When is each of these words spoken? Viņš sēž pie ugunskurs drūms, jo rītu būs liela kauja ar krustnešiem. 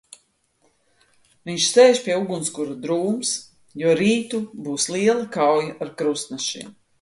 Viņš 1.49 1.67
sēž 1.73 2.01
pie 2.07 2.15
ugunskurs 2.21 2.79
drūms, 2.85 3.35
jo 3.83 3.93
rītu 4.01 4.41
būs 4.69 4.87
liela 4.97 5.29
kauja 5.37 5.77
ar 5.87 5.95
krustnešiem. 6.03 6.75